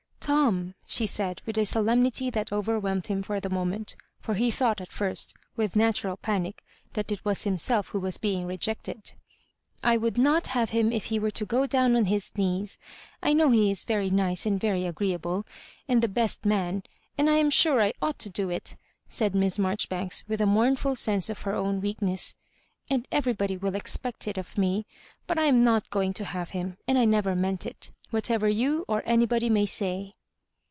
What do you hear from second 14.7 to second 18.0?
agreeable, and the best man; and I am sure I